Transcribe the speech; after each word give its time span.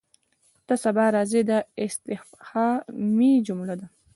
ته 0.67 0.73
سبا 0.83 1.05
راځې؟ 1.15 1.41
دا 1.49 1.59
استفهامي 1.85 3.33
جمله 3.47 3.75
ده. 3.79 3.87